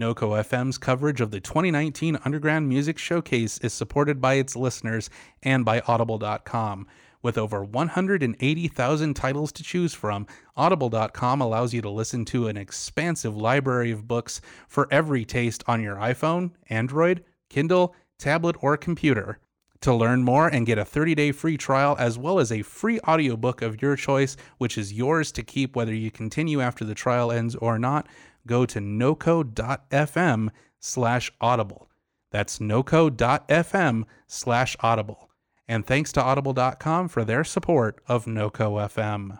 [0.00, 5.10] NOCO FM's coverage of the 2019 Underground Music Showcase is supported by its listeners
[5.42, 6.86] and by Audible.com.
[7.20, 10.26] With over 180,000 titles to choose from,
[10.56, 15.82] Audible.com allows you to listen to an expansive library of books for every taste on
[15.82, 19.38] your iPhone, Android, Kindle, tablet, or computer.
[19.82, 23.62] To learn more and get a 30-day free trial as well as a free audiobook
[23.62, 27.54] of your choice, which is yours to keep whether you continue after the trial ends
[27.54, 28.06] or not,
[28.46, 31.90] go to noco.fm slash audible.
[32.30, 35.30] That's noco.fm slash audible.
[35.68, 39.38] And thanks to audible.com for their support of NoCo FM.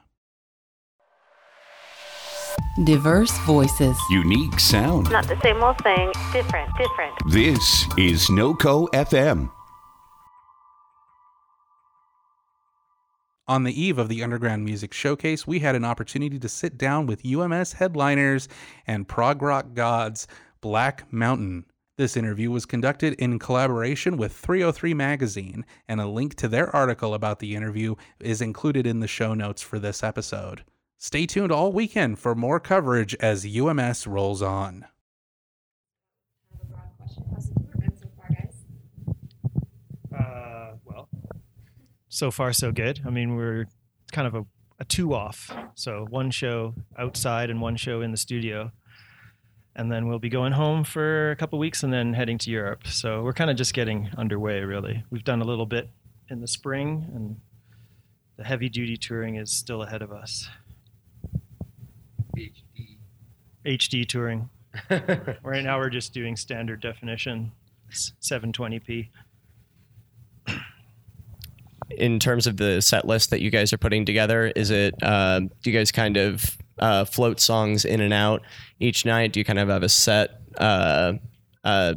[2.84, 3.96] Diverse voices.
[4.10, 5.10] Unique sound.
[5.10, 6.12] Not the same old thing.
[6.32, 7.12] Different, different.
[7.30, 9.50] This is NoCo FM.
[13.50, 17.06] On the eve of the Underground Music Showcase, we had an opportunity to sit down
[17.06, 18.46] with UMS headliners
[18.86, 20.28] and prog rock gods
[20.60, 21.64] Black Mountain.
[21.98, 27.12] This interview was conducted in collaboration with 303 Magazine, and a link to their article
[27.12, 30.62] about the interview is included in the show notes for this episode.
[30.96, 34.86] Stay tuned all weekend for more coverage as UMS rolls on.
[36.52, 37.24] have a broad question.
[37.32, 38.54] How's the tour been so far, guys?
[40.16, 41.08] Uh, well,
[42.10, 43.00] so far so good.
[43.06, 43.66] I mean, we're
[44.12, 44.44] kind of a,
[44.80, 45.50] a two off.
[45.74, 48.72] So one show outside and one show in the studio.
[49.76, 52.86] And then we'll be going home for a couple weeks and then heading to Europe.
[52.88, 55.04] So we're kind of just getting underway, really.
[55.10, 55.88] We've done a little bit
[56.28, 57.36] in the spring, and
[58.36, 60.48] the heavy duty touring is still ahead of us.
[62.36, 62.98] HD.
[63.64, 64.50] HD touring.
[65.42, 67.52] right now, we're just doing standard definition,
[67.90, 69.08] 720p.
[71.90, 75.40] In terms of the set list that you guys are putting together is it uh,
[75.40, 78.42] do you guys kind of uh, float songs in and out
[78.78, 81.12] each night do you kind of have a set uh,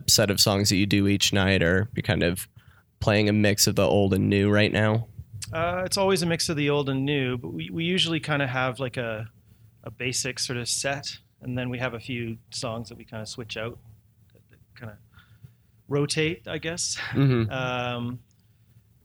[0.07, 2.47] set of songs that you do each night or you kind of
[2.99, 5.07] playing a mix of the old and new right now
[5.53, 8.41] Uh, it's always a mix of the old and new, but we, we usually kind
[8.41, 9.27] of have like a,
[9.83, 13.21] a basic sort of set, and then we have a few songs that we kind
[13.21, 13.77] of switch out,
[14.33, 14.97] that, that kind of
[15.87, 16.97] rotate, I guess.
[17.11, 17.51] mm-hmm.
[17.51, 18.19] Um,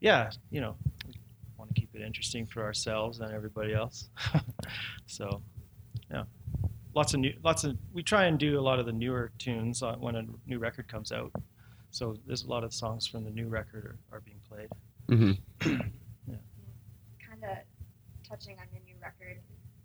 [0.00, 0.76] yeah, you know,
[1.06, 1.14] we
[1.56, 4.08] want to keep it interesting for ourselves and everybody else.
[5.06, 5.42] so,
[6.10, 6.24] yeah,
[6.94, 7.76] lots of new, lots of.
[7.92, 11.12] We try and do a lot of the newer tunes when a new record comes
[11.12, 11.32] out.
[11.90, 14.68] So there's a lot of songs from the new record are, are being played.
[15.08, 15.32] Mm-hmm.
[17.28, 17.56] Kind of
[18.28, 19.38] touching on your new record,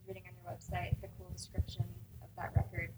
[0.08, 1.86] reading on your website the cool description
[2.22, 2.92] of that record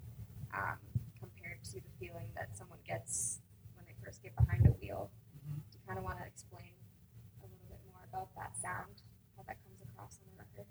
[0.54, 0.78] um,
[1.20, 3.42] compared to the feeling that someone gets
[3.76, 5.12] when they first get behind a wheel.
[5.38, 5.60] Mm-hmm.
[5.72, 6.74] Do you kind of want to explain
[7.40, 9.02] a little bit more about that sound,
[9.38, 10.66] how that comes across on the record?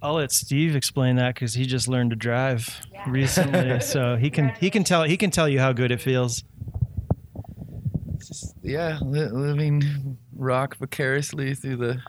[0.00, 3.04] I'll let Steve explain that because he just learned to drive Yeah.
[3.10, 6.44] recently, so he can he can tell he can tell you how good it feels.
[8.18, 12.00] Just, yeah, li- living rock vicariously through the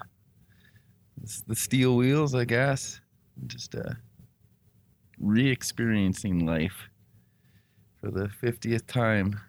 [1.47, 2.99] the steel wheels, I guess.
[3.47, 3.93] Just uh,
[5.19, 6.89] re-experiencing life
[8.01, 9.39] for the fiftieth time,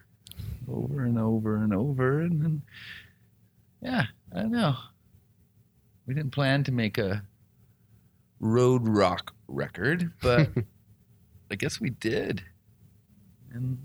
[0.70, 2.62] over and over and over, and then
[3.82, 4.76] yeah, I don't know.
[6.06, 7.22] We didn't plan to make a
[8.40, 10.50] road rock record, but
[11.50, 12.42] I guess we did,
[13.52, 13.78] and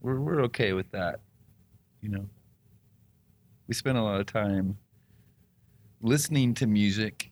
[0.00, 1.20] we're we're okay with that
[2.02, 2.26] you know.
[3.68, 4.76] We spent a lot of time
[6.02, 7.30] listening to music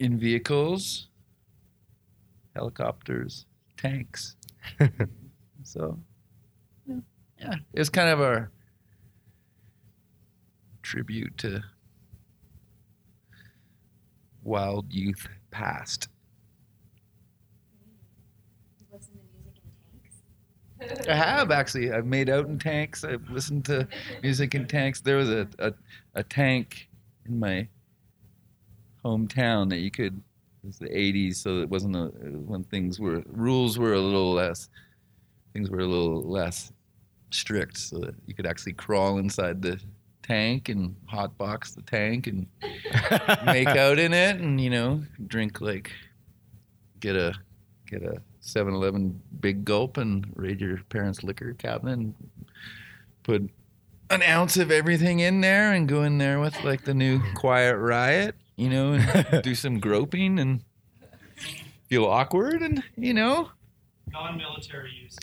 [0.00, 1.08] in vehicles
[2.54, 4.36] helicopters tanks.
[5.64, 5.98] So
[6.86, 7.00] yeah,
[7.38, 8.50] yeah it's kind of our
[10.82, 11.62] tribute to
[14.42, 16.08] wild youth past?
[21.08, 21.92] I have actually.
[21.92, 23.04] I've made out in tanks.
[23.04, 23.86] I've listened to
[24.22, 25.00] music in tanks.
[25.00, 25.72] There was a, a,
[26.14, 26.88] a tank
[27.26, 27.68] in my
[29.04, 30.22] hometown that you could.
[30.62, 32.06] It was the '80s, so it wasn't a,
[32.46, 34.68] when things were rules were a little less.
[35.52, 36.72] Things were a little less
[37.30, 39.80] strict, so that you could actually crawl inside the
[40.28, 42.46] tank and hot box the tank and
[43.46, 45.90] make out in it, and you know, drink like
[47.00, 47.32] get a
[47.86, 52.14] get a 7-Eleven big gulp and raid your parents' liquor cabinet and
[53.22, 53.42] put
[54.10, 57.76] an ounce of everything in there and go in there with like the new Quiet
[57.76, 60.62] Riot, you know, and do some groping and
[61.88, 63.50] feel awkward and you know.
[64.12, 65.16] Non-military use.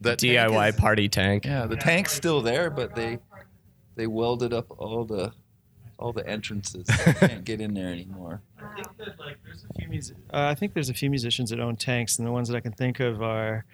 [0.00, 1.44] that tank diy is- party tank.
[1.44, 3.18] Yeah, the tank's still there, but they
[3.94, 5.32] they welded up all the
[5.98, 6.86] all the entrances.
[7.06, 8.40] You can't get in there anymore.
[8.58, 10.16] I think that like there's a few music.
[10.32, 12.60] Uh, I think there's a few musicians that own tanks, and the ones that I
[12.60, 13.64] can think of are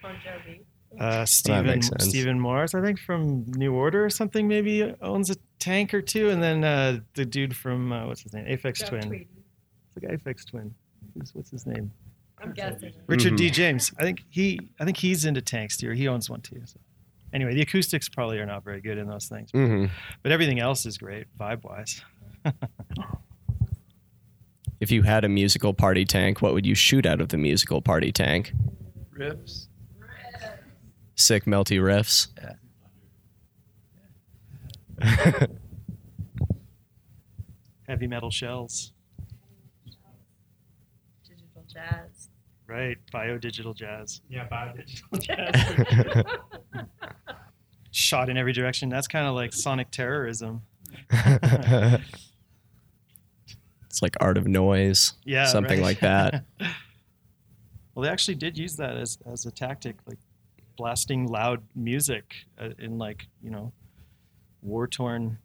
[0.99, 2.05] Uh, Stephen makes sense.
[2.09, 6.31] Stephen Morris, I think from New Order or something, maybe owns a tank or two,
[6.31, 9.13] and then uh, the dude from uh, what's his name, Aphex Twin.
[9.95, 10.75] It's like Aphex Twin.
[11.15, 11.91] Who's, what's his name?
[12.43, 12.93] I'm guessing.
[13.07, 13.49] Richard D.
[13.49, 13.53] Mhm.
[13.53, 13.93] James.
[13.99, 15.91] I think he I think he's into tanks too.
[15.91, 16.61] Or he owns one too.
[16.65, 16.79] So.
[17.33, 19.87] Anyway, the acoustics probably are not very good in those things, hmm
[20.23, 22.03] but everything else is great vibe wise.
[24.81, 27.83] If you had a musical party tank, what would you shoot out of the musical
[27.83, 28.53] party tank?
[29.19, 29.67] Riffs.
[31.17, 32.29] Sick melty riffs.
[37.89, 38.93] Heavy metal shells,
[41.27, 42.29] Digital jazz.
[42.67, 42.99] right?
[43.11, 46.25] Bio digital jazz, Yeah, bio digital jazz.
[47.91, 48.89] Shot in every direction.
[48.89, 50.63] That's kind of like sonic terrorism.
[51.11, 52.03] it's
[54.03, 55.15] like art of noise.
[55.25, 55.87] Yeah, Something right.
[55.87, 56.45] like that.
[57.95, 60.19] well, they actually did use that as as a tactic, like
[60.77, 63.73] blasting loud music uh, in like you know
[64.63, 65.39] war torn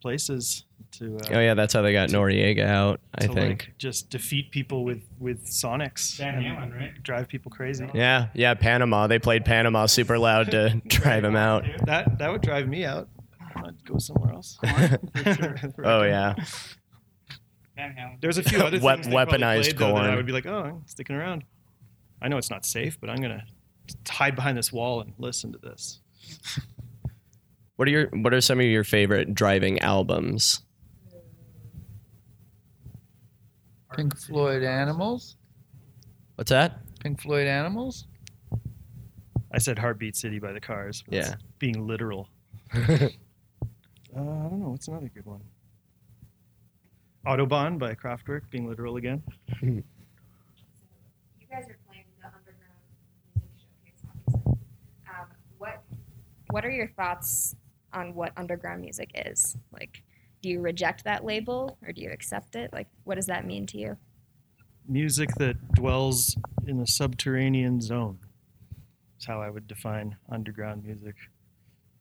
[0.00, 1.16] places to.
[1.16, 3.00] Uh, Oh yeah, that's how they got Noriega out.
[3.14, 3.66] I to, think.
[3.66, 7.02] like, just defeat people with with sonics Van and Halen, right?
[7.02, 7.88] drive people crazy.
[7.94, 9.06] Yeah, yeah, Panama.
[9.06, 11.64] They played Panama super loud to drive them out.
[11.84, 13.08] That that would drive me out.
[13.56, 14.58] I'd go somewhere else.
[15.84, 16.34] Oh yeah.
[18.20, 20.64] There's a few other things they weaponized played, though, that I would be like, oh,
[20.64, 21.44] I'm sticking around.
[22.20, 23.44] I know it's not safe, but I'm gonna
[24.08, 26.00] hide behind this wall and listen to this.
[27.78, 30.62] What are your What are some of your favorite driving albums?
[33.94, 35.36] Pink Floyd Animals.
[36.34, 36.80] What's that?
[36.98, 38.08] Pink Floyd Animals.
[39.54, 41.04] I said Heartbeat City by the Cars.
[41.06, 41.34] but Yeah.
[41.60, 42.28] being literal.
[42.74, 42.98] uh, I
[44.16, 44.70] don't know.
[44.70, 45.40] What's another good one?
[47.28, 49.22] Autobahn by Kraftwerk, being literal again.
[49.62, 49.84] You
[51.48, 52.74] guys are playing the underground
[53.36, 54.52] music showcase, obviously.
[55.08, 55.26] Um,
[55.58, 55.82] what
[56.50, 57.54] What are your thoughts
[57.92, 59.56] on what underground music is?
[59.72, 60.02] Like,
[60.42, 62.72] do you reject that label or do you accept it?
[62.72, 63.96] Like, what does that mean to you?
[64.88, 66.36] Music that dwells
[66.66, 68.18] in a subterranean zone
[69.18, 71.16] is how I would define underground music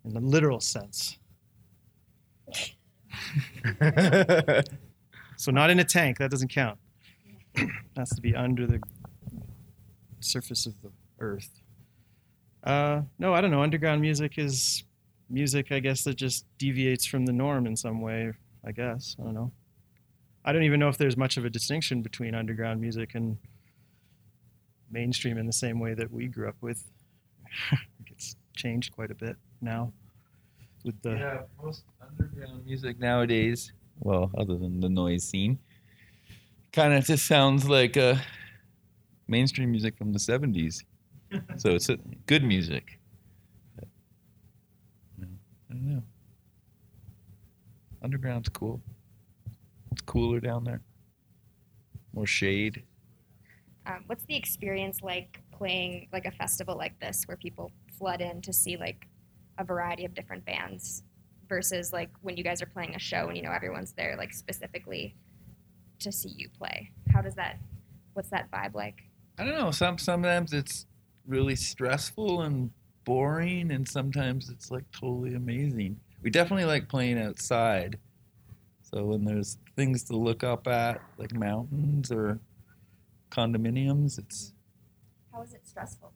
[0.06, 1.18] in the literal sense.
[5.38, 6.18] So not in a tank.
[6.18, 6.80] That doesn't count.
[7.56, 8.82] it has to be under the
[10.20, 11.62] surface of the earth.
[12.64, 13.62] Uh, no, I don't know.
[13.62, 14.84] Underground music is
[15.30, 18.34] music, I guess, that just deviates from the norm in some way.
[18.66, 19.52] I guess I don't know.
[20.44, 23.38] I don't even know if there's much of a distinction between underground music and
[24.90, 26.84] mainstream in the same way that we grew up with.
[28.08, 29.92] it's changed quite a bit now
[30.88, 35.60] with the yeah, most underground music nowadays, well, other than the noise scene,
[36.72, 38.16] kind of just sounds like uh,
[39.28, 40.84] mainstream music from the 70s.
[41.58, 41.90] so it's
[42.26, 43.00] good music.
[45.78, 46.04] But, no, I don't know.
[48.04, 48.82] Underground's cool.
[49.92, 50.82] It's cooler down there.
[52.14, 52.84] More shade.
[53.86, 58.42] Um, what's the experience like playing like a festival like this where people flood in
[58.42, 59.08] to see like
[59.58, 61.04] a variety of different bands
[61.48, 64.34] versus like when you guys are playing a show and you know everyone's there like
[64.34, 65.16] specifically
[66.00, 66.92] to see you play?
[67.12, 67.60] How does that?
[68.14, 69.04] What's that vibe like?
[69.40, 69.72] I don't know.
[69.72, 70.86] Some sometimes it's
[71.26, 72.72] really stressful and
[73.08, 75.98] boring, and sometimes it's like totally amazing.
[76.22, 77.98] We definitely like playing outside.
[78.82, 82.38] So when there's things to look up at, like mountains or
[83.32, 84.52] condominiums, it's
[85.34, 86.12] How is it stressful?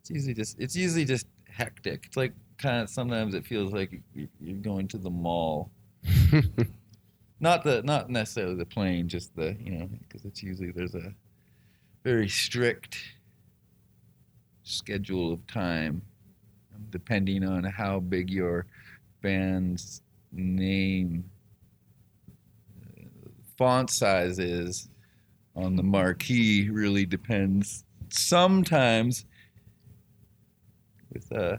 [0.00, 2.06] it's usually just it's usually just hectic.
[2.06, 5.70] It's like kind of sometimes it feels like you- you're going to the mall.
[7.40, 11.12] Not the not necessarily the plane, just the you know because it's usually there's a
[12.04, 12.96] very strict
[14.64, 16.02] schedule of time,
[16.90, 18.66] depending on how big your
[19.22, 20.02] band's
[20.32, 21.24] name
[22.86, 24.88] uh, font size is
[25.54, 26.68] on the marquee.
[26.70, 27.84] Really depends.
[28.10, 29.24] Sometimes
[31.12, 31.56] with uh,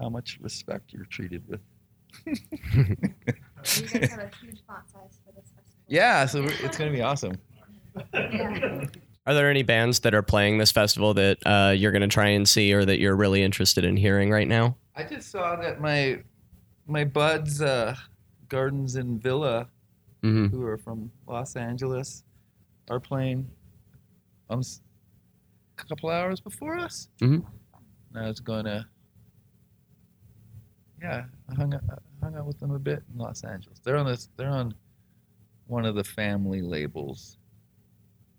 [0.00, 1.60] how much respect you're treated with.
[3.76, 5.84] You guys have a huge font size for this festival.
[5.86, 7.34] Yeah, so it's gonna be awesome.
[8.14, 8.86] Yeah.
[9.26, 12.28] Are there any bands that are playing this festival that uh, you're going to try
[12.28, 14.76] and see or that you're really interested in hearing right now?
[14.96, 16.22] I just saw that my
[16.86, 17.94] my buds uh,
[18.48, 19.68] Gardens and Villa,
[20.22, 22.24] hmm who are from Los Angeles,
[22.88, 23.48] are playing
[24.48, 24.62] um,
[25.78, 27.08] a couple hours before us.
[27.20, 27.44] Mhm.
[28.12, 28.88] And I was gonna,
[31.00, 33.78] yeah, I hung out, I hung out with them a bit in Los Angeles.
[33.84, 34.28] They're on this.
[34.36, 34.74] They're on
[35.68, 37.38] one of the family labels,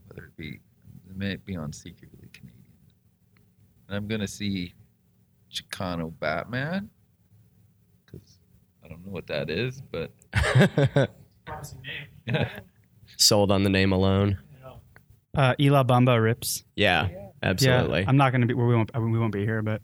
[0.08, 0.60] whether it be
[1.12, 2.58] it may be on Secretly Canadian.
[3.88, 4.74] and I'm gonna see
[5.52, 6.90] Chicano Batman
[8.06, 8.40] because
[8.84, 10.12] I don't know what that is, but
[11.46, 12.08] Promising name.
[12.28, 12.50] yeah.
[13.18, 14.38] Sold on the name alone.
[15.36, 16.64] Uh, Ela Bamba Rips.
[16.76, 17.08] Yeah,
[17.44, 18.02] absolutely.
[18.02, 18.54] Yeah, I'm not gonna be.
[18.54, 18.92] We won't.
[18.98, 19.82] We won't be here, but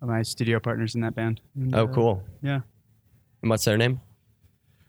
[0.00, 1.40] my studio partners in that band.
[1.54, 2.22] And, oh, uh, cool.
[2.42, 2.60] Yeah.
[3.42, 4.00] And what's their name?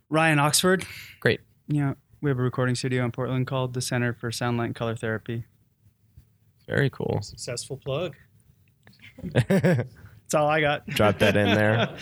[0.10, 0.86] Ryan Oxford.
[1.20, 1.42] Great.
[1.68, 4.76] Yeah, we have a recording studio in Portland called the Center for Sound Light and
[4.76, 5.46] Color Therapy.
[6.74, 7.20] Very cool.
[7.22, 8.16] Successful plug.
[9.34, 10.88] That's all I got.
[10.88, 11.94] Drop that in there.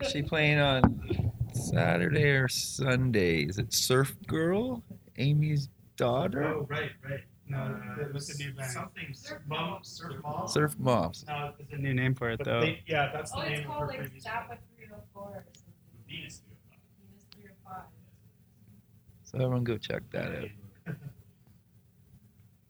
[0.00, 3.42] Is she playing on Saturday or Sunday?
[3.42, 4.82] Is it Surf Girl,
[5.16, 6.42] Amy's daughter?
[6.56, 7.20] Oh, right, right.
[7.46, 8.70] No, it was the new band.
[8.72, 10.48] Something Surf Mom, Surf Mom.
[10.48, 11.24] Surf Moms.
[11.28, 12.60] No, It's a new name for it, but though.
[12.62, 13.52] they, yeah, that's the name.
[13.52, 15.72] Oh, it's called her like Zappa 304 or something.
[16.08, 16.42] Venus.
[16.50, 16.54] Oh
[16.98, 17.82] Venus 305.
[19.22, 20.48] So everyone go check that out.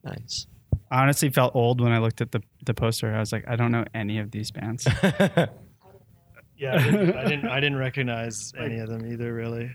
[0.04, 0.46] Nice.
[0.90, 3.14] I honestly felt old when I looked at the the poster.
[3.14, 4.86] I was like, I don't know any of these bands.
[6.56, 7.48] Yeah, I didn't, I didn't.
[7.48, 9.70] I didn't recognize any of them either, really.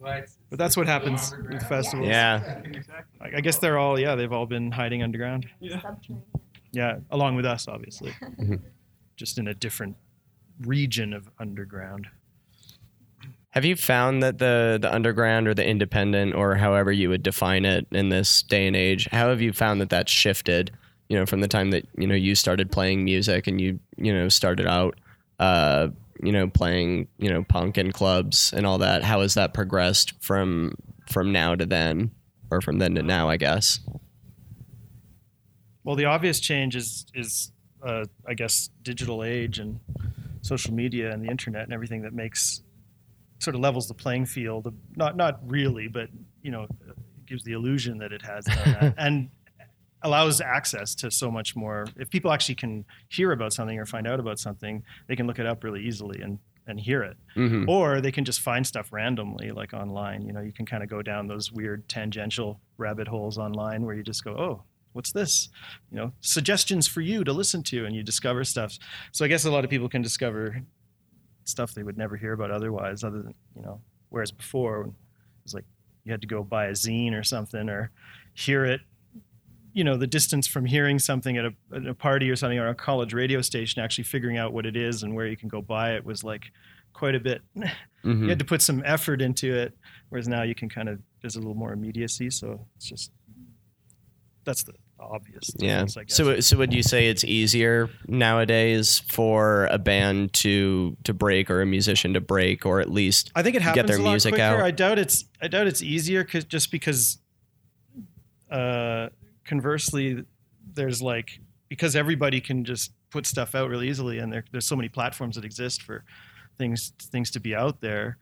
[0.00, 2.08] But that's what happens with festivals.
[2.08, 2.62] yeah.
[3.20, 4.00] I I guess they're all.
[4.00, 5.46] Yeah, they've all been hiding underground.
[5.60, 6.22] Subterranean.
[6.72, 8.12] Yeah, along with us, obviously.
[8.40, 8.62] Mhm.
[9.16, 9.96] Just in a different
[10.60, 12.06] region of underground.
[13.56, 17.64] Have you found that the the underground or the independent or however you would define
[17.64, 20.76] it in this day and age, how have you found that that's shifted?
[21.08, 24.12] You know, from the time that you know you started playing music and you you
[24.12, 25.00] know started out,
[25.38, 25.88] uh,
[26.22, 29.02] you know, playing you know punk in clubs and all that.
[29.02, 30.74] How has that progressed from
[31.08, 32.10] from now to then,
[32.50, 33.30] or from then to now?
[33.30, 33.80] I guess.
[35.82, 39.80] Well, the obvious change is is uh, I guess digital age and
[40.42, 42.60] social media and the internet and everything that makes
[43.38, 44.72] sort of levels the playing field.
[44.96, 46.08] Not not really, but
[46.42, 46.66] you know,
[47.26, 49.28] gives the illusion that it has done that and
[50.02, 51.86] allows access to so much more.
[51.96, 55.38] If people actually can hear about something or find out about something, they can look
[55.38, 56.38] it up really easily and
[56.68, 57.16] and hear it.
[57.34, 60.82] hmm or they can just find stuff randomly like online you know you can kind
[60.82, 64.62] of go down those weird tangential rabbit holes online where you just go oh
[64.92, 65.48] what's this
[65.92, 68.78] you know suggestions for you to listen to and you discover stuff
[69.12, 70.60] so i guess a lot of people can discover
[71.48, 74.92] stuff they would never hear about otherwise other than you know whereas before it
[75.44, 75.64] was like
[76.04, 77.90] you had to go buy a zine or something or
[78.34, 78.80] hear it
[79.72, 82.68] you know the distance from hearing something at a, at a party or something or
[82.68, 85.60] a college radio station actually figuring out what it is and where you can go
[85.60, 86.50] buy it was like
[86.92, 87.42] quite a bit.
[87.54, 87.64] Hmm
[88.22, 89.76] you had to put some effort into it
[90.10, 93.10] whereas now you can kind of there's a little more immediacy so it's just
[94.44, 95.84] that's the obvious Yeah.
[95.84, 96.04] difference, I.
[96.08, 101.60] So, so would you say it's easier nowadays for a band to to break or
[101.60, 104.10] a musician to break, or at least I think it get happens their a lot
[104.12, 104.44] music quicker.
[104.44, 104.60] out?
[104.60, 107.18] I doubt it's I doubt it's easier cause, just because
[108.50, 109.08] uh,
[109.44, 110.24] conversely
[110.74, 114.76] there's like because everybody can just put stuff out really easily and there, there's so
[114.76, 116.04] many platforms that exist for
[116.58, 118.18] things things to be out there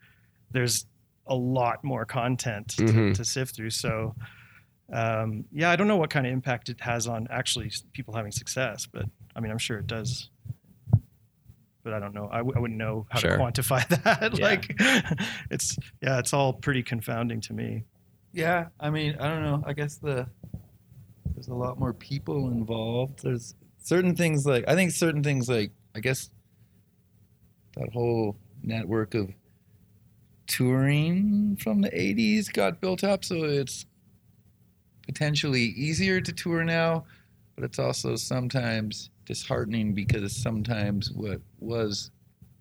[0.50, 0.86] there's
[1.26, 3.14] a lot more content to, Mhm.
[3.14, 4.14] to sift through so
[4.92, 8.30] um, yeah i don't know what kind of impact it has on actually people having
[8.32, 10.28] success but i mean i'm sure it does
[11.82, 13.36] but i don't know i, w- I wouldn't know how Sure.
[13.36, 14.44] to quantify that Yeah.
[14.44, 14.74] like
[15.50, 17.84] it's yeah it's all pretty confounding to me
[18.32, 19.62] Yeah, I mean, I don't know.
[19.64, 20.26] I guess the
[21.34, 23.22] there's a lot more people involved.
[23.22, 26.30] There's certain things like I think certain things like I guess
[27.76, 29.30] that whole network of
[30.46, 33.86] touring from the 80s got built up so it's
[35.06, 37.04] potentially easier to tour now,
[37.54, 42.10] but it's also sometimes disheartening because sometimes what was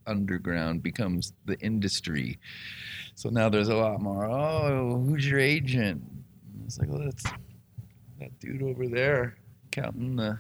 [0.07, 2.39] underground becomes the industry.
[3.15, 4.25] So now there's a lot more.
[4.25, 6.01] Oh, who's your agent?
[6.01, 7.23] And It's like, well, that's
[8.19, 9.37] that dude over there
[9.71, 10.39] counting the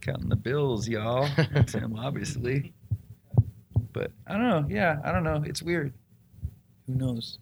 [0.00, 1.28] counting the bills, y'all.
[1.38, 2.72] It's him, obviously.
[3.92, 4.66] But I don't know.
[4.68, 5.42] Yeah, I don't know.
[5.46, 5.92] It's weird.
[6.86, 7.38] Who knows?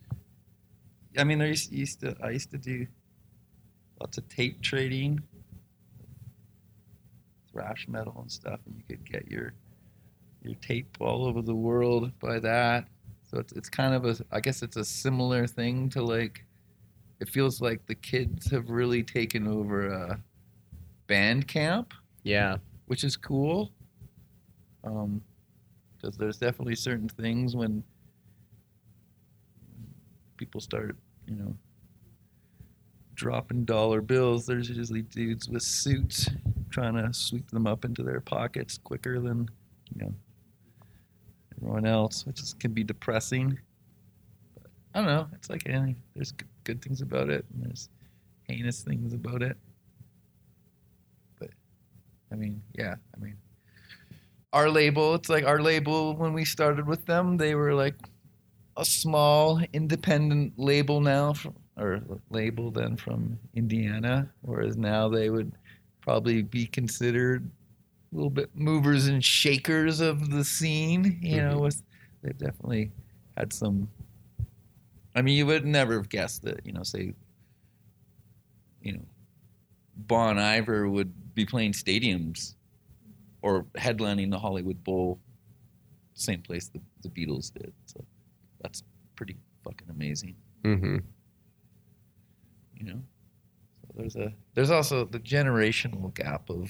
[1.18, 2.16] I mean, I used, used to.
[2.23, 2.87] I used to do
[4.02, 5.23] lots of tape trading,
[7.52, 9.54] thrash metal and stuff, and you could get your
[10.42, 12.85] your tape all over the world by that.
[13.23, 16.44] So it's it's kind of a I guess it's a similar thing to like
[17.21, 20.16] it feels like the kids have really taken over uh
[21.09, 21.92] Bandcamp,
[22.25, 22.56] yeah,
[22.87, 23.71] which is cool.
[24.82, 25.23] Um
[25.97, 27.85] because there's definitely certain things when
[30.37, 30.97] people start,
[31.28, 31.54] you know,
[33.23, 36.29] dropping dollar bills, there's usually dudes with suits
[36.71, 39.49] trying to sweep them up into their pockets quicker than,
[39.95, 40.12] you know,
[41.57, 43.57] everyone else, which is, can be depressing.
[44.57, 45.29] But I don't know.
[45.35, 45.95] It's like any.
[46.17, 47.88] There's good, good things about it, and there's
[48.49, 49.57] heinous things about it.
[51.38, 51.50] But
[52.33, 52.97] I mean, yeah.
[53.14, 53.37] I mean,
[54.52, 55.14] our label.
[55.14, 57.37] It's like our label when we started with them.
[57.37, 57.95] They were like
[58.76, 64.31] a small independent label now, from, or label then from Indiana.
[64.43, 65.52] Whereas now they would
[66.00, 67.49] probably be considered
[68.12, 71.19] a little bit movers and shakers of the scene.
[71.23, 71.83] You know, with
[72.23, 72.91] they've definitely
[73.37, 73.88] had some.
[75.14, 76.64] I mean, you would never have guessed that.
[76.64, 77.14] You know, say.
[78.83, 79.05] You know,
[79.97, 82.57] Bon Iver would be playing stadiums,
[83.43, 85.21] or headlining the Hollywood Bowl,
[86.14, 87.73] same place the, the Beatles did.
[87.87, 88.05] So
[88.61, 88.83] that's
[89.14, 90.35] pretty fucking amazing.
[90.64, 90.97] Mm-hmm.
[92.82, 93.02] You know,
[93.80, 96.68] so there's a there's also the generational gap of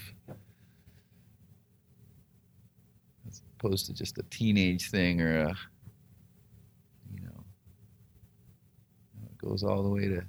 [3.27, 5.55] as opposed to just a teenage thing or a
[7.15, 7.45] you know
[9.25, 10.23] it goes all the way to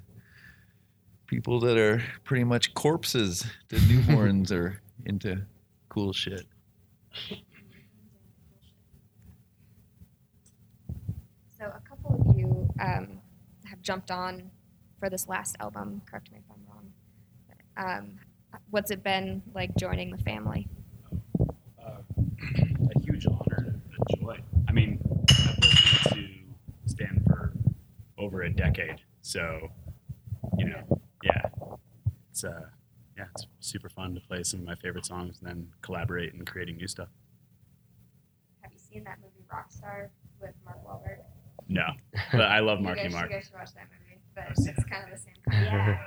[1.26, 5.42] people that are pretty much corpses to newborns are into
[5.90, 6.46] cool shit.
[11.58, 13.20] So a couple of you um,
[13.64, 14.50] have jumped on
[15.04, 16.00] for this last album.
[16.10, 16.92] Correct me if I'm wrong.
[17.76, 18.18] Um,
[18.70, 20.66] what's it been like joining the family?
[21.78, 23.74] a huge honor,
[24.10, 24.38] a joy.
[24.66, 24.98] I mean,
[25.30, 25.98] I've listened
[26.86, 27.52] to Stan for
[28.16, 29.68] over a decade, so
[30.56, 31.42] you know, yeah,
[32.30, 32.62] it's uh,
[33.18, 36.42] yeah, it's super fun to play some of my favorite songs and then collaborate in
[36.46, 37.08] creating new stuff.
[38.62, 40.08] Have you seen that movie Rockstar
[40.40, 41.18] with Mark Wahlberg?
[41.68, 41.88] No,
[42.32, 43.28] but I love You Marky guys- Mark.
[43.30, 44.03] You guys should watch that movie.
[44.34, 45.64] But it's kind of the same kind.
[45.64, 45.98] Yeah.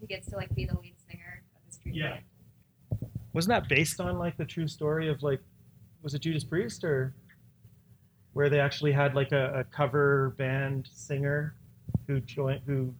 [0.00, 1.94] he gets to like be the lead singer of the street.
[1.94, 2.18] Yeah.
[3.32, 5.40] Wasn't that based on like the true story of like,
[6.02, 7.14] was it Judas Priest or
[8.34, 11.54] where they actually had like a, a cover band singer
[12.06, 12.94] who joined who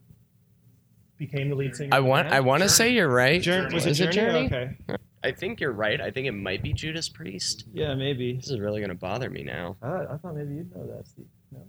[1.17, 1.93] became the lead singer?
[1.93, 2.29] I want.
[2.29, 3.41] I want to say you're right.
[3.41, 3.73] Journey.
[3.73, 4.47] Was it Is Journey?
[4.47, 4.77] Okay.
[5.23, 5.99] I think you're right.
[5.99, 7.65] I think it might be Judas Priest.
[7.73, 8.33] Yeah, maybe.
[8.33, 9.75] This is really gonna bother me now.
[9.81, 11.25] Uh, I thought maybe you'd know that, Steve.
[11.51, 11.65] No.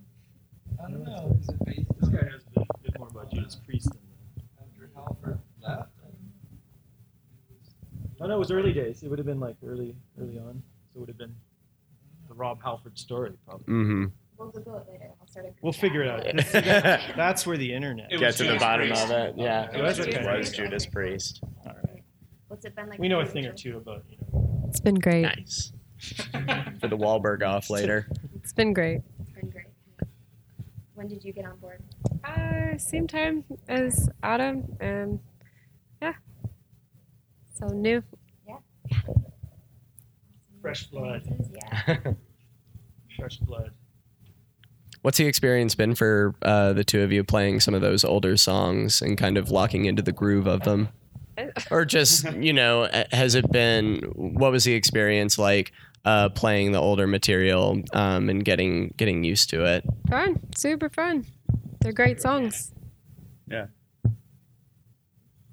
[0.79, 1.39] I don't know.
[1.65, 3.99] This guy knows a bit, bit more about Judas Priest than
[4.59, 5.89] After Halford left,
[8.19, 9.03] Oh no, it was early days.
[9.03, 10.61] It would have been like early, early on.
[10.91, 11.35] So it would have been
[12.27, 13.65] the Rob Halford story, probably.
[13.71, 14.05] Mm-hmm.
[14.39, 15.09] We'll Google it later.
[15.21, 16.23] I'll start We'll figure it out.
[16.45, 18.11] See, that- That's where the internet.
[18.11, 19.03] It Get was to the bottom Priest.
[19.05, 19.35] of it.
[19.37, 20.11] Yeah, It was okay.
[20.19, 21.41] It was Judas Priest.
[21.43, 22.03] All right.
[22.47, 22.97] What's it been like?
[22.99, 24.63] We know a thing or two about you know.
[24.67, 25.21] It's been great.
[25.23, 25.71] Nice.
[26.79, 28.07] For the Wahlberg off later.
[28.35, 29.01] It's been great.
[29.19, 29.65] It's been great.
[30.95, 31.83] When did you get on board?
[32.27, 35.19] Uh, same time as Adam, and
[36.01, 36.13] yeah.
[37.53, 38.03] So new.
[38.47, 38.57] Yeah.
[40.61, 41.23] Fresh blood.
[41.51, 41.97] Yeah.
[43.17, 43.71] Fresh blood.
[45.01, 48.35] What's the experience been for uh, the two of you playing some of those older
[48.35, 50.89] songs and kind of locking into the groove of them?
[51.69, 55.71] Or just, you know, uh, has it been, what was the experience like
[56.03, 59.83] uh, playing the older material um, and getting getting used to it?
[60.09, 61.27] Fun, super fun.
[61.79, 62.73] They're great songs.
[63.49, 63.67] Yeah,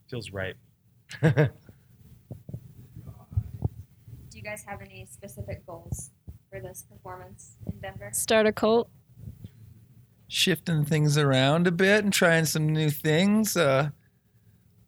[0.09, 0.55] feels right.
[1.23, 1.49] Do
[4.33, 6.11] you guys have any specific goals
[6.51, 8.11] for this performance in Denver?
[8.13, 8.91] Start a cult.
[10.29, 13.57] shifting things around a bit and trying some new things.
[13.57, 13.91] Uh,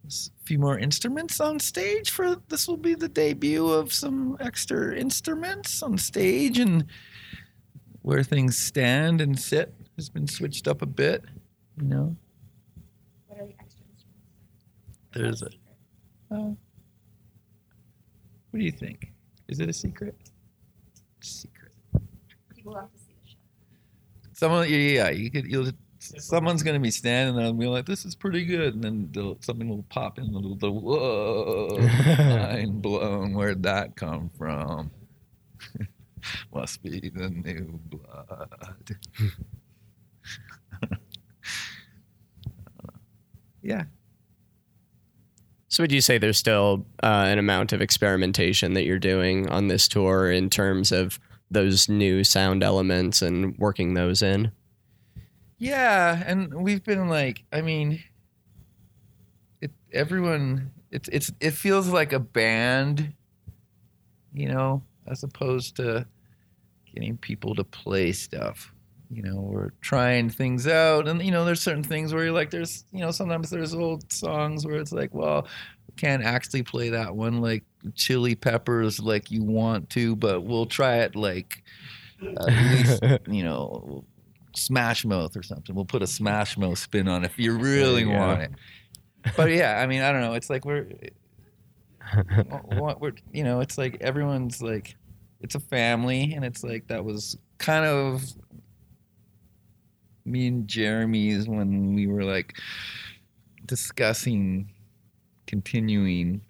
[0.06, 4.36] s- a few more instruments on stage for this will be the debut of some
[4.40, 6.86] extra instruments on stage and
[8.02, 11.24] where things stand and sit has been switched up a bit.
[11.80, 12.16] You know,
[13.26, 15.04] What are the extra instruments?
[15.12, 15.46] there's a.
[16.34, 16.50] Uh,
[18.50, 19.12] what do you think?
[19.48, 20.16] Is it a secret?
[21.20, 21.72] Secret.
[22.54, 23.36] People have to see the show.
[24.32, 25.46] Someone, yeah, yeah, you could.
[25.46, 25.70] You'll.
[25.98, 29.38] Someone's gonna be standing there and be like, "This is pretty good," and then they'll-
[29.40, 30.32] something will pop in.
[30.32, 31.78] The, the whoa,
[32.18, 33.34] mind blown.
[33.34, 34.90] Where'd that come from?
[36.54, 38.96] Must be the new blood.
[43.62, 43.84] yeah,
[45.76, 49.68] So would you say there's still uh, an amount of experimentation that you're doing on
[49.68, 54.52] this tour in terms of those new sound elements and working those in?
[55.58, 58.02] Yeah, and we've been like, I mean,
[59.60, 63.12] it everyone it's it's it feels like a band,
[64.32, 66.06] you know, as opposed to
[66.94, 68.72] getting people to play stuff.
[69.10, 72.50] You know, we're trying things out, and you know, there's certain things where you're like,
[72.50, 75.46] there's you know, sometimes there's old songs where it's like, well,
[75.96, 77.64] can't actually play that one like
[77.94, 81.62] Chili Peppers like you want to, but we'll try it like
[82.22, 84.04] at least you know
[84.54, 85.74] Smash Mouth or something.
[85.74, 88.50] We'll put a Smash Mouth spin on it if you really you want it.
[89.36, 90.34] But yeah, I mean, I don't know.
[90.34, 90.86] It's like we're
[93.00, 94.96] we're, you know, it's like everyone's like,
[95.40, 98.22] it's a family, and it's like that was kind of
[100.26, 102.58] me and Jeremy's when we were like
[103.64, 104.70] discussing
[105.46, 106.40] continuing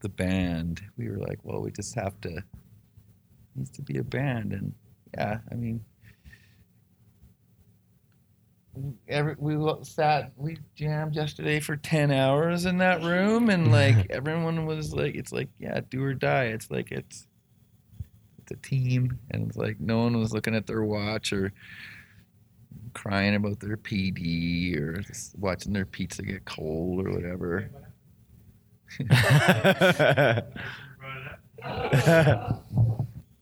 [0.00, 0.82] the band.
[0.96, 2.42] We were like, well, we just have to
[3.56, 4.74] needs to be a band, and
[5.14, 5.84] yeah, I mean.
[9.08, 14.64] Every, we sat, we jammed yesterday for 10 hours in that room, and like everyone
[14.64, 16.44] was like, it's like, yeah, do or die.
[16.44, 17.26] It's like, it's,
[18.38, 21.52] it's a team, and it's like no one was looking at their watch or
[22.94, 27.70] crying about their PD or just watching their pizza get cold or whatever.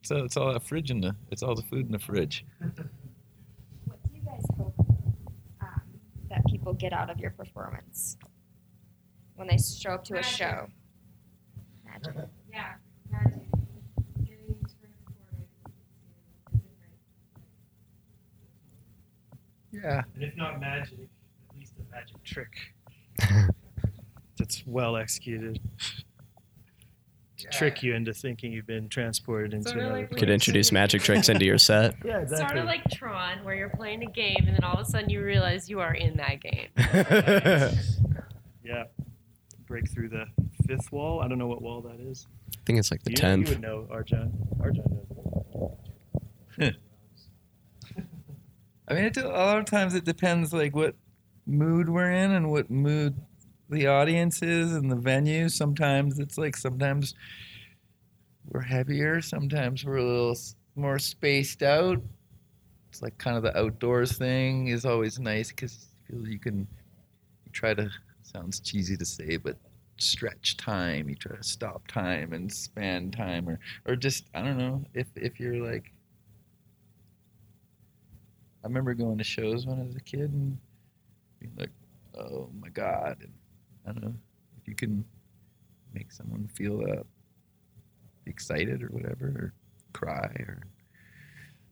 [0.03, 2.45] so it's all that fridge in the, it's all the food in the fridge.
[2.59, 4.75] What do you guys hope
[5.61, 5.83] um,
[6.31, 8.17] that people get out of your performance
[9.37, 10.69] when they show up to a show?
[11.85, 12.15] Magic.
[12.53, 12.75] Yeah,
[13.11, 13.41] magic.
[14.25, 15.73] Getting transported to
[16.53, 16.99] a different
[19.73, 20.03] Yeah.
[20.15, 21.09] And if not magic,
[21.51, 22.57] at least a magic trick
[24.39, 25.61] that's well executed
[27.39, 30.19] to trick you into thinking you've been transported into Sorta another like place.
[30.19, 31.95] Could introduce magic tricks into your set.
[32.05, 32.47] Yeah, exactly.
[32.47, 35.09] Sort of like Tron, where you're playing a game and then all of a sudden
[35.09, 36.69] you realize you are in that game.
[38.65, 38.85] yeah.
[39.67, 40.25] Break through the
[40.67, 41.21] fifth wall.
[41.21, 42.27] I don't know what wall that is.
[42.57, 43.49] I think it's like the you, tenth.
[43.49, 44.33] You would know, Arjan.
[44.59, 45.08] Arjan knows.
[48.89, 50.95] I mean, it, a lot of times it depends like what
[51.47, 53.15] mood we're in and what mood
[53.69, 55.49] the audience is and the venue.
[55.49, 57.15] Sometimes it's like sometimes
[58.51, 60.37] we're heavier, sometimes we're a little
[60.75, 62.01] more spaced out.
[62.89, 66.67] It's like kind of the outdoors thing is always nice because you can
[67.45, 67.91] you try to
[68.23, 69.57] sounds cheesy to say, but
[69.99, 71.09] stretch time.
[71.09, 75.09] You try to stop time and span time, or or just I don't know if
[75.17, 75.93] if you're like
[78.63, 80.59] I remember going to shows when I was a kid and
[81.41, 81.71] being like,
[82.17, 83.33] "Oh my god!" And
[83.87, 84.15] I don't know
[84.61, 85.05] if you can
[85.95, 87.03] make someone feel uh,
[88.27, 89.53] excited or whatever, or
[89.93, 90.63] cry or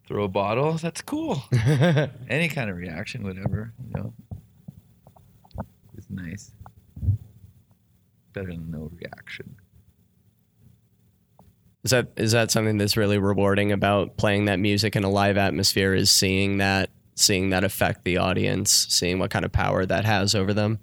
[0.06, 0.74] throw a bottle.
[0.74, 1.42] That's cool.
[2.28, 4.12] Any kind of reaction, whatever, you know,
[5.98, 6.52] is nice.
[8.32, 9.56] Better than no reaction.
[11.86, 15.36] Is that is that something that's really rewarding about playing that music in a live
[15.36, 15.94] atmosphere?
[15.94, 20.34] Is seeing that seeing that affect the audience, seeing what kind of power that has
[20.34, 20.80] over them.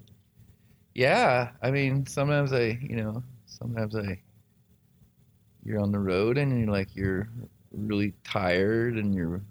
[0.94, 4.18] Yeah, I mean, sometimes I, you know, sometimes I,
[5.62, 7.28] you're on the road and you're like, you're
[7.70, 9.42] really tired and you're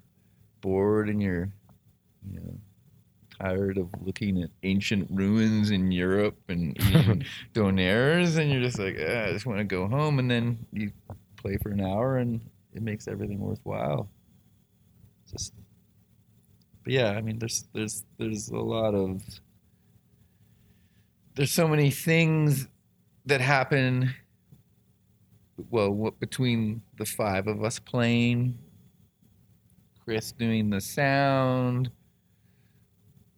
[0.61, 1.51] bored and you're,
[2.27, 2.57] you know,
[3.39, 8.97] tired of looking at ancient ruins in Europe and eating donaires and you're just like,
[8.99, 10.19] "Ah, I just want to go home.
[10.19, 10.91] And then you
[11.43, 12.41] play for an hour and
[12.73, 14.09] it makes everything worthwhile.
[15.31, 15.53] Just,
[16.83, 19.21] but yeah, I mean, there's, there's, there's a lot of,
[21.35, 22.67] there's so many things
[23.25, 24.13] that happen
[25.69, 28.57] well what, between the five of us playing
[30.03, 31.89] chris doing the sound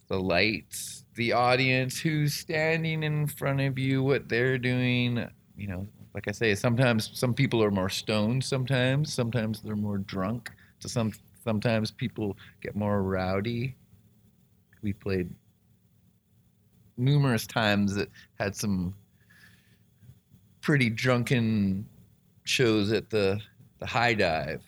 [0.08, 5.88] the lights the audience who's standing in front of you what they're doing you know
[6.16, 10.50] like i say sometimes some people are more stoned sometimes sometimes they're more drunk
[10.80, 11.12] so some
[11.44, 13.76] sometimes people get more rowdy
[14.82, 15.30] we played
[16.98, 18.96] numerous times that had some
[20.62, 21.86] pretty drunken
[22.46, 23.40] shows at the
[23.80, 24.64] the Hi-Dive.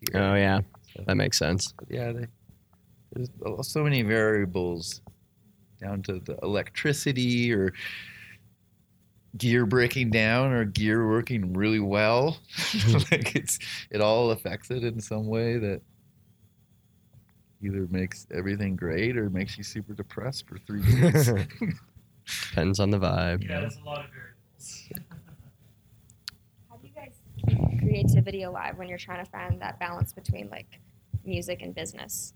[0.00, 0.22] Here.
[0.22, 0.60] Oh yeah,
[1.06, 1.74] that makes sense.
[1.88, 2.26] Yeah, they,
[3.12, 3.30] there's
[3.68, 5.02] so many variables
[5.80, 7.72] down to the electricity or
[9.36, 12.38] gear breaking down or gear working really well.
[13.10, 13.58] like it's
[13.90, 15.80] it all affects it in some way that
[17.62, 21.30] either makes everything great or makes you super depressed for three days.
[22.50, 23.42] Depends on the vibe.
[23.42, 24.88] Yeah, there's a lot of variables.
[26.68, 30.48] How do you guys keep creativity alive when you're trying to find that balance between
[30.50, 30.66] like
[31.24, 32.34] music and business?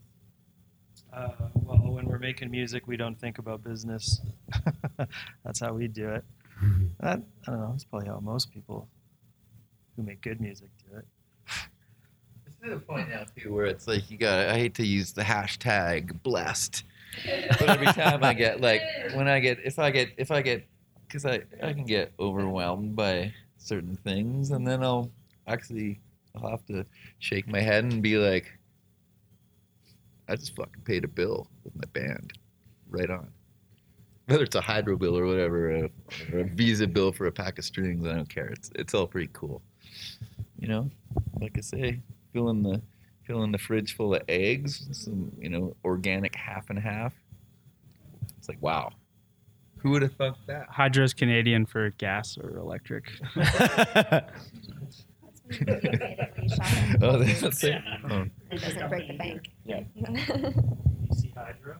[1.13, 4.21] Uh, well, when we're making music, we don't think about business.
[5.45, 6.25] That's how we do it.
[6.65, 6.87] Mm-hmm.
[7.01, 7.71] That, I don't know.
[7.73, 8.89] That's probably how most people
[9.97, 11.05] who make good music do it.
[12.47, 14.49] It's to the point now too where it's like you got.
[14.49, 16.85] I hate to use the hashtag blessed,
[17.25, 18.83] but every time I get like
[19.15, 20.67] when I get if I get if I get
[21.07, 25.11] because I I can get overwhelmed by certain things and then I'll
[25.47, 26.01] actually
[26.37, 26.85] I'll have to
[27.19, 28.53] shake my head and be like,
[30.29, 32.33] I just fucking paid a bill with my band,
[32.89, 33.29] right on.
[34.27, 35.91] whether it's a hydro bill or whatever, a,
[36.33, 38.07] or a Visa bill for a pack of strings.
[38.07, 38.47] I don't care.
[38.47, 39.63] It's it's all pretty cool.
[40.59, 40.91] You know,
[41.41, 42.01] like I say,
[42.33, 42.81] filling the
[43.25, 47.13] filling the fridge full of eggs, some you know organic half and half.
[48.39, 48.93] It's like wow,
[49.79, 50.69] who would have thought that?
[50.71, 53.05] Hydro's Canadian for gas or electric.
[57.03, 57.83] Oh, that's it.
[58.11, 58.25] Oh.
[58.51, 59.51] It doesn't break the bank.
[59.65, 59.81] Yeah.
[59.99, 61.77] BC Hydro.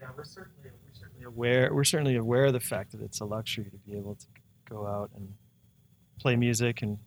[0.00, 3.24] Yeah, we're certainly we're certainly aware we're certainly aware of the fact that it's a
[3.24, 4.26] luxury to be able to
[4.68, 5.32] go out and
[6.20, 6.98] play music and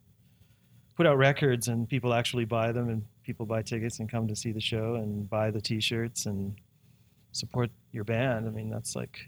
[0.95, 4.36] put out records and people actually buy them and people buy tickets and come to
[4.36, 6.55] see the show and buy the t-shirts and
[7.31, 8.47] support your band.
[8.47, 9.19] I mean, that's like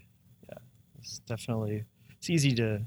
[0.48, 0.58] yeah,
[0.98, 1.84] it's definitely
[2.18, 2.82] it's easy to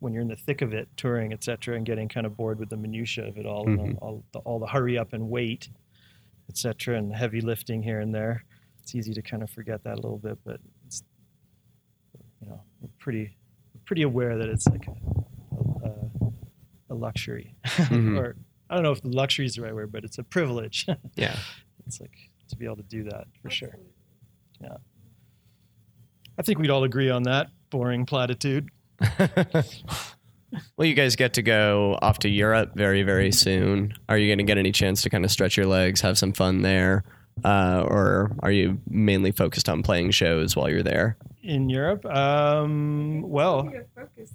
[0.00, 2.68] when you're in the thick of it, touring, etc., and getting kind of bored with
[2.70, 3.98] the minutia of it all, and Mhm.
[4.00, 5.68] all, the, all the hurry up and wait,
[6.48, 8.44] etc., and heavy lifting here and there.
[8.88, 11.02] It's easy to kind of forget that a little bit, but it's
[12.40, 13.36] you know we're pretty
[13.74, 15.92] we're pretty aware that it's like a, a,
[16.88, 18.18] a luxury, Mhm.
[18.18, 18.34] or
[18.70, 20.86] I don't know if the luxury is the right word, but it's a privilege.
[21.16, 21.36] Yeah.
[21.86, 22.16] it's like
[22.48, 23.78] to be able to do that for sure.
[24.62, 24.78] Yeah,
[26.38, 28.70] I think we'd all agree on that boring platitude.
[30.78, 33.92] Well, you guys get to go off to Europe very, very soon.
[34.08, 36.32] Are you going to get any chance to kind of stretch your legs, have some
[36.32, 37.04] fun there?
[37.44, 41.16] Uh, or are you mainly focused on playing shows while you're there?
[41.42, 42.04] in Europe?
[42.04, 44.34] Um, well, Maybe a focus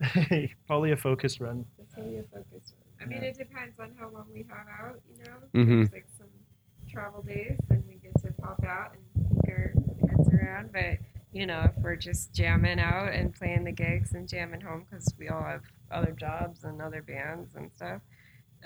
[0.30, 0.48] run.
[0.66, 1.64] probably a focus run.
[1.78, 3.00] That's maybe a focus run.
[3.00, 3.28] I mean, Yeah.
[3.28, 5.00] it depends on how long we have out.
[5.16, 5.76] You know, mm-hmm.
[5.76, 6.26] there's like some
[6.90, 9.72] travel days, then we get to pop out and peek our
[10.08, 10.72] heads around.
[10.72, 10.98] But
[11.32, 15.14] you know, if we're just jamming out and playing the gigs and jamming home because
[15.18, 18.00] we all have other jobs and other bands and stuff,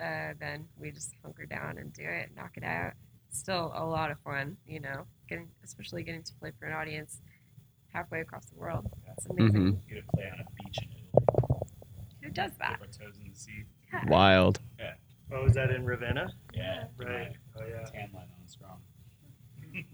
[0.01, 2.93] uh, then we just hunker down and do it, knock it out.
[3.33, 7.21] Still a lot of fun, you know, getting especially getting to play for an audience
[7.93, 8.89] halfway across the world.
[9.17, 9.81] It's amazing.
[9.89, 11.61] You get to play on a beach in Italy.
[12.23, 12.79] Who does that?
[12.81, 13.65] Dip toes in the sea.
[14.07, 14.61] Wild.
[14.79, 14.93] Yeah.
[15.33, 16.31] Oh, is that in Ravenna?
[16.55, 16.85] Yeah.
[16.99, 17.33] Right.
[17.59, 17.85] Oh, yeah.
[17.91, 18.79] Tan line on strong.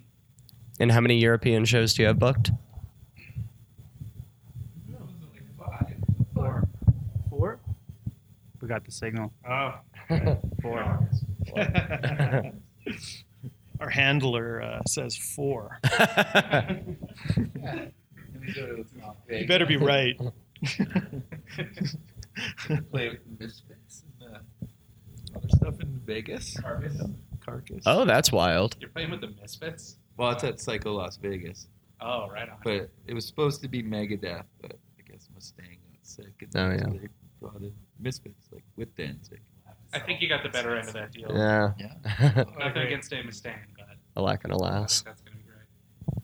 [0.81, 2.53] And how many European shows do you have booked?
[6.35, 6.69] Four.
[7.31, 7.59] Four?
[8.61, 9.33] We got the signal.
[9.49, 9.75] Oh,
[10.63, 11.09] four.
[13.81, 15.79] Our handler uh, says four.
[17.37, 17.47] you
[19.47, 20.19] better be right.
[22.91, 24.39] Play with Misfits and uh,
[25.37, 26.57] other stuff in Vegas.
[26.61, 27.01] Carcass.
[27.45, 27.83] Carcass.
[27.87, 28.77] Oh, that's wild.
[28.81, 29.97] You're playing with the Misfits?
[30.17, 31.69] Well, it's at Psycho Las Vegas.
[32.01, 32.57] Oh, right on.
[32.65, 36.33] But it was supposed to be Megadeth, but I guess Mustaine got sick.
[36.41, 36.99] And Oh, yeah.
[37.01, 37.09] They
[37.41, 39.41] brought in Misfits, like with Danzig.
[39.93, 41.31] I think you got the better end of that deal.
[41.35, 41.73] Yeah.
[41.79, 42.45] Yeah.
[42.59, 45.03] Nothing against Dave Mustaine, but Alack and I alas.
[45.03, 46.23] that's going to be great.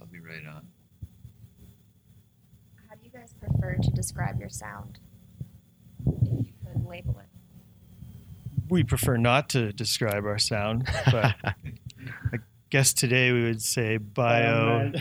[0.00, 0.66] I'll be right on.
[2.88, 4.98] How do you guys prefer to describe your sound?
[6.06, 7.26] If you could label it.
[8.68, 12.38] We prefer not to describe our sound, but I
[12.70, 14.92] guess today we would say bio,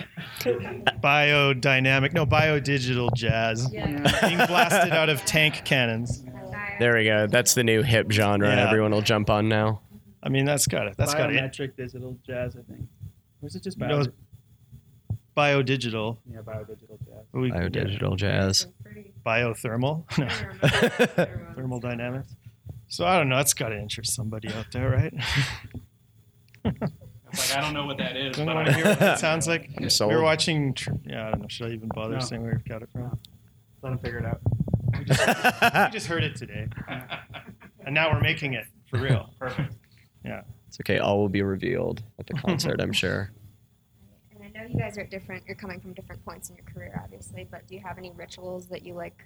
[1.01, 6.23] biodynamic, no, biodigital jazz, being blasted out of tank cannons.
[6.79, 7.27] There we go.
[7.27, 8.47] That's the new hip genre.
[8.49, 8.65] Yeah.
[8.67, 9.81] Everyone will jump on now.
[10.23, 10.95] I mean, that's got it.
[10.97, 11.41] That's got it.
[11.41, 12.87] Biometric digital jazz, I think.
[13.41, 13.99] Or is it just No, bio?
[13.99, 14.09] it's
[15.35, 16.17] biodigital.
[16.31, 17.25] yeah, biodigital jazz.
[17.33, 18.67] We- Biodigital jazz.
[19.25, 20.03] Biothermal.
[20.17, 21.25] No.
[21.55, 22.35] Thermal dynamics.
[22.87, 23.35] So I don't know.
[23.37, 25.13] That's got to interest somebody out there, right?
[26.65, 26.81] It's
[27.51, 28.35] like, I don't know what that is.
[28.37, 29.69] Don't but want to hear what it sounds like.
[29.77, 30.13] I'm We sold.
[30.13, 30.73] were watching.
[30.73, 31.47] tr- Yeah, I don't know.
[31.49, 32.19] Should I even bother No.
[32.19, 33.19] saying where we got it from?
[33.81, 34.39] Let him figure it out.
[34.97, 35.27] We just,
[35.61, 36.67] we just heard it today,
[37.85, 39.29] and now we're making it for real.
[39.39, 39.73] Perfect.
[40.23, 40.41] Yeah.
[40.67, 40.99] It's okay.
[40.99, 43.31] All will be revealed at the concert, I'm sure.
[44.33, 45.43] And I know you guys are at different.
[45.47, 47.47] You're coming from different points in your career, obviously.
[47.49, 49.23] But do you have any rituals that you like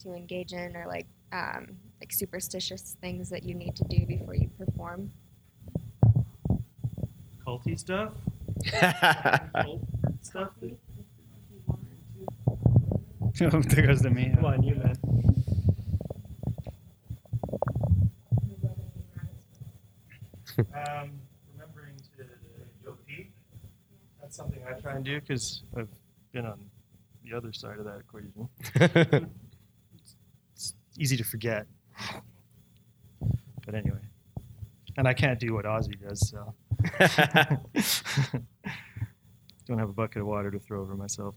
[0.00, 4.34] to engage in, or like um, like superstitious things that you need to do before
[4.34, 5.12] you perform?
[7.46, 8.12] Culty stuff.
[9.54, 9.80] Cult
[10.22, 10.50] stuff.
[13.50, 14.30] there goes to me.
[14.34, 14.96] Come on, you man.
[20.58, 21.10] um,
[21.52, 22.24] remembering to
[22.84, 23.30] go pee.
[24.20, 25.88] That's something I try and do because I've
[26.32, 26.60] been on
[27.24, 28.48] the other side of that equation.
[30.54, 31.66] it's easy to forget.
[33.66, 33.98] But anyway,
[34.96, 36.54] and I can't do what Ozzy does, so
[39.66, 41.34] don't have a bucket of water to throw over myself.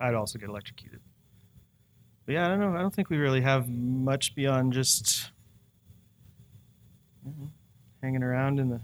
[0.00, 1.00] I'd also get electrocuted.
[2.26, 2.76] But yeah, I don't know.
[2.76, 5.30] I don't think we really have much beyond just
[7.24, 7.50] you know,
[8.02, 8.80] hanging around in the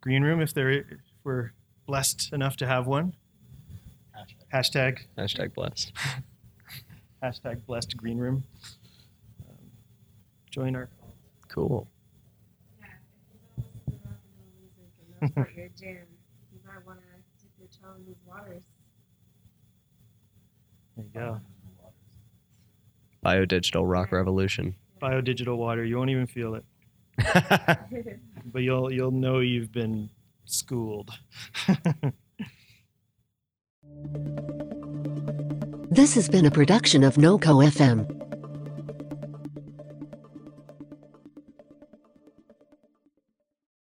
[0.00, 0.86] green room if they're if
[1.24, 1.52] we're
[1.86, 3.14] blessed enough to have one.
[4.52, 5.92] Hashtag Hashtag blessed.
[7.22, 8.42] hashtag blessed green room.
[9.48, 9.56] Um,
[10.50, 10.88] join our
[11.48, 11.88] Cool.
[15.20, 16.06] That's not your jam.
[16.52, 17.06] You might want to
[17.42, 18.62] dip your toe in these waters.
[21.14, 21.40] There you go.
[23.24, 24.74] Biodigital rock revolution.
[25.00, 25.84] Biodigital water.
[25.84, 26.64] You won't even feel it,
[28.46, 30.10] but you'll you'll know you've been
[30.44, 31.10] schooled.
[35.92, 38.19] This has been a production of NoCo FM.